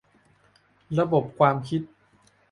[0.99, 1.81] ระบบความคิด